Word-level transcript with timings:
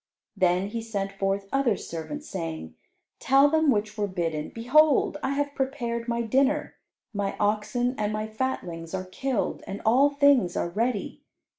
Then 0.35 0.69
he 0.69 0.81
sent 0.81 1.11
forth 1.11 1.47
other 1.53 1.77
servants, 1.77 2.27
saying, 2.27 2.73
"Tell 3.19 3.49
them 3.51 3.69
which 3.69 3.99
were 3.99 4.07
bidden, 4.07 4.49
'Behold, 4.49 5.19
I 5.21 5.33
have 5.33 5.53
prepared 5.53 6.07
my 6.07 6.23
dinner; 6.23 6.73
my 7.13 7.35
oxen 7.39 7.93
and 7.99 8.11
my 8.11 8.25
fatlings 8.25 8.95
are 8.95 9.05
killed, 9.05 9.61
and 9.67 9.79
all 9.85 10.09
things 10.09 10.57
are 10.57 10.69
ready. 10.69 11.21